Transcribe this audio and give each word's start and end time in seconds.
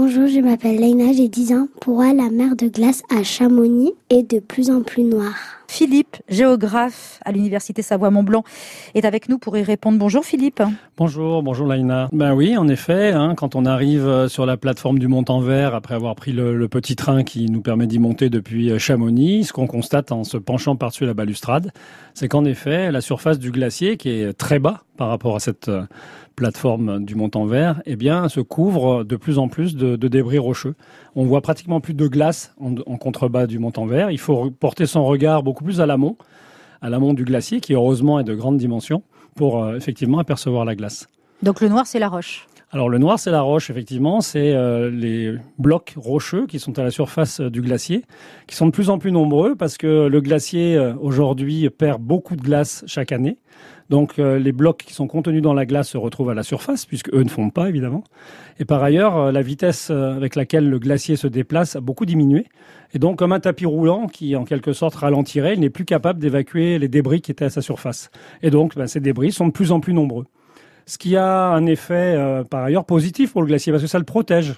Bonjour, 0.00 0.28
je 0.28 0.38
m'appelle 0.38 0.76
Leïna, 0.76 1.12
j'ai 1.12 1.26
10 1.26 1.54
ans. 1.54 1.66
Pourquoi 1.80 2.12
la 2.12 2.30
mer 2.30 2.54
de 2.54 2.68
glace 2.68 3.02
à 3.10 3.24
Chamonix 3.24 3.94
est 4.10 4.30
de 4.30 4.40
plus 4.40 4.70
en 4.70 4.82
plus 4.82 5.02
noire 5.02 5.58
Philippe, 5.70 6.16
géographe 6.28 7.20
à 7.26 7.30
l'université 7.30 7.82
Savoie-Mont-Blanc, 7.82 8.42
est 8.94 9.04
avec 9.04 9.28
nous 9.28 9.38
pour 9.38 9.56
y 9.58 9.62
répondre. 9.62 9.98
Bonjour 9.98 10.24
Philippe. 10.24 10.62
Bonjour, 10.96 11.42
bonjour 11.42 11.66
Laïna. 11.66 12.08
Ben 12.12 12.34
oui, 12.34 12.56
en 12.56 12.68
effet, 12.68 13.12
hein, 13.12 13.34
quand 13.36 13.54
on 13.54 13.66
arrive 13.66 14.06
euh, 14.06 14.28
sur 14.28 14.46
la 14.46 14.56
plateforme 14.56 14.98
du 14.98 15.08
Mont-en-Vert, 15.08 15.74
après 15.74 15.94
avoir 15.94 16.14
pris 16.16 16.32
le, 16.32 16.66
petit 16.68 16.96
train 16.96 17.22
qui 17.22 17.50
nous 17.50 17.60
permet 17.60 17.86
d'y 17.86 17.98
monter 17.98 18.30
depuis 18.30 18.70
euh, 18.70 18.78
Chamonix, 18.78 19.44
ce 19.44 19.52
qu'on 19.52 19.66
constate 19.66 20.10
en 20.10 20.24
se 20.24 20.38
penchant 20.38 20.74
par-dessus 20.74 21.04
la 21.04 21.14
balustrade, 21.14 21.70
c'est 22.14 22.28
qu'en 22.28 22.46
effet, 22.46 22.90
la 22.90 23.02
surface 23.02 23.38
du 23.38 23.50
glacier, 23.50 23.98
qui 23.98 24.08
est 24.08 24.32
très 24.32 24.58
bas 24.58 24.84
par 24.96 25.08
rapport 25.08 25.36
à 25.36 25.40
cette 25.40 25.68
euh, 25.68 25.84
plateforme 26.34 27.04
du 27.04 27.14
Mont-en-Vert, 27.14 27.82
eh 27.84 27.96
bien, 27.96 28.28
se 28.28 28.40
couvre 28.40 29.04
de 29.04 29.16
plus 29.16 29.38
en 29.38 29.48
plus 29.48 29.76
de, 29.76 29.96
débris 29.96 30.38
rocheux. 30.38 30.76
On 31.14 31.24
voit 31.24 31.40
pratiquement 31.42 31.80
plus 31.80 31.94
de 31.94 32.06
glace 32.06 32.54
en, 32.60 32.74
en 32.86 32.96
contrebas 32.96 33.46
du 33.46 33.58
Mont-en-Vert. 33.58 33.97
Il 34.10 34.18
faut 34.18 34.50
porter 34.50 34.86
son 34.86 35.04
regard 35.04 35.42
beaucoup 35.42 35.64
plus 35.64 35.80
à 35.80 35.86
l'amont, 35.86 36.16
à 36.80 36.88
l'amont 36.88 37.14
du 37.14 37.24
glacier, 37.24 37.60
qui 37.60 37.74
heureusement 37.74 38.20
est 38.20 38.24
de 38.24 38.34
grande 38.34 38.56
dimension, 38.56 39.02
pour 39.34 39.62
euh, 39.62 39.76
effectivement 39.76 40.18
apercevoir 40.18 40.64
la 40.64 40.74
glace. 40.74 41.06
Donc 41.42 41.60
le 41.60 41.68
noir, 41.68 41.86
c'est 41.86 41.98
la 41.98 42.08
roche 42.08 42.46
alors 42.70 42.90
le 42.90 42.98
noir, 42.98 43.18
c'est 43.18 43.30
la 43.30 43.40
roche, 43.40 43.70
effectivement. 43.70 44.20
C'est 44.20 44.52
euh, 44.52 44.90
les 44.90 45.34
blocs 45.58 45.94
rocheux 45.96 46.46
qui 46.46 46.58
sont 46.58 46.78
à 46.78 46.82
la 46.82 46.90
surface 46.90 47.40
euh, 47.40 47.50
du 47.50 47.62
glacier, 47.62 48.04
qui 48.46 48.56
sont 48.56 48.66
de 48.66 48.72
plus 48.72 48.90
en 48.90 48.98
plus 48.98 49.10
nombreux 49.10 49.56
parce 49.56 49.78
que 49.78 50.06
le 50.06 50.20
glacier, 50.20 50.78
aujourd'hui, 51.00 51.70
perd 51.70 52.02
beaucoup 52.02 52.36
de 52.36 52.42
glace 52.42 52.84
chaque 52.86 53.12
année. 53.12 53.38
Donc 53.88 54.18
euh, 54.18 54.38
les 54.38 54.52
blocs 54.52 54.78
qui 54.78 54.92
sont 54.92 55.06
contenus 55.06 55.40
dans 55.40 55.54
la 55.54 55.64
glace 55.64 55.88
se 55.88 55.96
retrouvent 55.96 56.30
à 56.30 56.34
la 56.34 56.42
surface, 56.42 56.84
puisque 56.84 57.12
eux 57.14 57.22
ne 57.22 57.28
font 57.28 57.50
pas 57.50 57.68
évidemment. 57.68 58.04
Et 58.58 58.64
par 58.64 58.82
ailleurs, 58.82 59.16
euh, 59.16 59.32
la 59.32 59.40
vitesse 59.40 59.88
euh, 59.90 60.14
avec 60.14 60.36
laquelle 60.36 60.68
le 60.68 60.78
glacier 60.78 61.16
se 61.16 61.26
déplace 61.26 61.76
a 61.76 61.80
beaucoup 61.80 62.04
diminué. 62.04 62.46
Et 62.92 62.98
donc 62.98 63.18
comme 63.18 63.32
un 63.32 63.40
tapis 63.40 63.66
roulant 63.66 64.06
qui 64.06 64.36
en 64.36 64.44
quelque 64.44 64.72
sorte 64.72 64.94
ralentirait, 64.96 65.54
il 65.54 65.60
n'est 65.60 65.70
plus 65.70 65.84
capable 65.84 66.20
d'évacuer 66.20 66.78
les 66.78 66.88
débris 66.88 67.22
qui 67.22 67.30
étaient 67.30 67.46
à 67.46 67.50
sa 67.50 67.62
surface. 67.62 68.10
Et 68.42 68.50
donc 68.50 68.76
ben, 68.76 68.86
ces 68.86 69.00
débris 69.00 69.32
sont 69.32 69.46
de 69.46 69.52
plus 69.52 69.72
en 69.72 69.80
plus 69.80 69.94
nombreux. 69.94 70.26
Ce 70.88 70.96
qui 70.96 71.16
a 71.16 71.48
un 71.50 71.66
effet 71.66 72.16
par 72.50 72.64
ailleurs 72.64 72.86
positif 72.86 73.32
pour 73.32 73.42
le 73.42 73.46
glacier, 73.46 73.72
parce 73.72 73.82
que 73.84 73.88
ça 73.88 73.98
le 73.98 74.04
protège. 74.04 74.54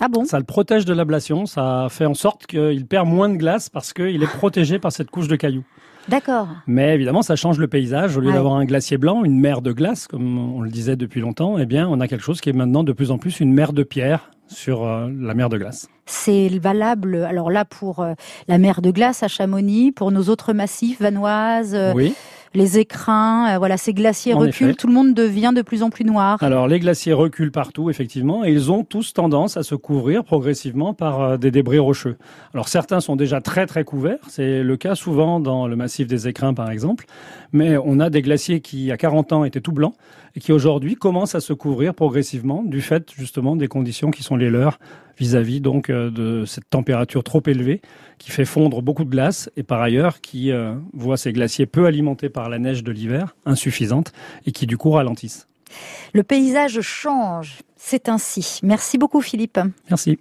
Ah 0.00 0.08
bon? 0.08 0.24
Ça 0.24 0.38
le 0.38 0.44
protège 0.44 0.84
de 0.84 0.92
l'ablation, 0.92 1.46
ça 1.46 1.86
fait 1.90 2.06
en 2.06 2.14
sorte 2.14 2.46
qu'il 2.46 2.86
perd 2.86 3.06
moins 3.06 3.28
de 3.28 3.36
glace 3.36 3.68
parce 3.68 3.92
qu'il 3.92 4.22
est 4.22 4.32
protégé 4.38 4.78
par 4.78 4.90
cette 4.90 5.10
couche 5.10 5.28
de 5.28 5.36
cailloux. 5.36 5.64
D'accord. 6.08 6.48
Mais 6.66 6.94
évidemment, 6.94 7.22
ça 7.22 7.36
change 7.36 7.58
le 7.58 7.66
paysage. 7.66 8.16
Au 8.16 8.20
lieu 8.20 8.32
d'avoir 8.32 8.54
un 8.54 8.64
glacier 8.64 8.98
blanc, 8.98 9.24
une 9.24 9.38
mer 9.38 9.62
de 9.62 9.72
glace, 9.72 10.06
comme 10.06 10.56
on 10.56 10.60
le 10.60 10.70
disait 10.70 10.96
depuis 10.96 11.20
longtemps, 11.20 11.58
eh 11.58 11.66
bien, 11.66 11.88
on 11.88 12.00
a 12.00 12.08
quelque 12.08 12.24
chose 12.24 12.40
qui 12.40 12.50
est 12.50 12.54
maintenant 12.54 12.82
de 12.82 12.92
plus 12.92 13.10
en 13.10 13.18
plus 13.18 13.40
une 13.40 13.52
mer 13.52 13.72
de 13.72 13.82
pierre 13.82 14.30
sur 14.46 14.84
euh, 14.84 15.08
la 15.18 15.34
mer 15.34 15.48
de 15.48 15.56
glace. 15.56 15.88
C'est 16.06 16.48
valable, 16.58 17.24
alors 17.24 17.50
là, 17.50 17.64
pour 17.64 18.00
euh, 18.00 18.12
la 18.48 18.58
mer 18.58 18.82
de 18.82 18.90
glace 18.90 19.22
à 19.22 19.28
Chamonix, 19.28 19.92
pour 19.92 20.12
nos 20.12 20.24
autres 20.24 20.52
massifs, 20.52 21.00
Vanoise, 21.00 21.74
euh, 21.74 21.92
oui 21.94 22.14
les 22.54 22.78
écrins, 22.78 23.54
euh, 23.54 23.58
voilà, 23.58 23.76
ces 23.76 23.92
glaciers 23.92 24.32
reculent, 24.32 24.76
tout 24.76 24.86
le 24.86 24.92
monde 24.92 25.12
devient 25.12 25.52
de 25.54 25.62
plus 25.62 25.82
en 25.82 25.90
plus 25.90 26.04
noir. 26.04 26.42
Alors 26.42 26.68
les 26.68 26.78
glaciers 26.78 27.12
reculent 27.12 27.50
partout, 27.50 27.90
effectivement, 27.90 28.44
et 28.44 28.52
ils 28.52 28.70
ont 28.70 28.84
tous 28.84 29.12
tendance 29.12 29.56
à 29.56 29.62
se 29.62 29.74
couvrir 29.74 30.24
progressivement 30.24 30.94
par 30.94 31.20
euh, 31.20 31.36
des 31.36 31.50
débris 31.50 31.78
rocheux. 31.78 32.16
Alors 32.52 32.68
certains 32.68 33.00
sont 33.00 33.16
déjà 33.16 33.40
très 33.40 33.66
très 33.66 33.84
couverts, 33.84 34.18
c'est 34.28 34.62
le 34.62 34.76
cas 34.76 34.94
souvent 34.94 35.40
dans 35.40 35.66
le 35.66 35.76
massif 35.76 36.06
des 36.06 36.28
écrins 36.28 36.54
par 36.54 36.70
exemple, 36.70 37.06
mais 37.52 37.76
on 37.76 37.98
a 38.00 38.08
des 38.10 38.22
glaciers 38.22 38.60
qui 38.60 38.92
à 38.92 38.96
40 38.96 39.32
ans 39.32 39.44
étaient 39.44 39.60
tout 39.60 39.72
blancs 39.72 39.94
et 40.36 40.40
qui 40.40 40.52
aujourd'hui 40.52 40.94
commencent 40.94 41.34
à 41.34 41.40
se 41.40 41.52
couvrir 41.52 41.94
progressivement 41.94 42.62
du 42.62 42.80
fait 42.80 43.10
justement 43.16 43.56
des 43.56 43.68
conditions 43.68 44.10
qui 44.10 44.22
sont 44.22 44.36
les 44.36 44.50
leurs 44.50 44.78
vis-à-vis 45.18 45.60
donc 45.60 45.90
euh, 45.90 46.10
de 46.10 46.44
cette 46.44 46.68
température 46.70 47.22
trop 47.24 47.42
élevée 47.46 47.80
qui 48.18 48.30
fait 48.30 48.44
fondre 48.44 48.82
beaucoup 48.82 49.04
de 49.04 49.10
glace 49.10 49.50
et 49.56 49.62
par 49.62 49.82
ailleurs 49.82 50.20
qui 50.20 50.50
euh, 50.50 50.74
voit 50.92 51.16
ces 51.16 51.32
glaciers 51.32 51.66
peu 51.66 51.86
alimentés 51.86 52.28
par 52.28 52.48
la 52.48 52.58
neige 52.58 52.84
de 52.84 52.92
l'hiver, 52.92 53.36
insuffisante, 53.44 54.12
et 54.46 54.52
qui 54.52 54.66
du 54.66 54.76
coup 54.76 54.90
ralentissent. 54.90 55.46
Le 56.12 56.22
paysage 56.22 56.80
change, 56.80 57.62
c'est 57.76 58.08
ainsi. 58.08 58.60
Merci 58.62 58.98
beaucoup 58.98 59.20
Philippe. 59.20 59.58
Merci. 59.90 60.18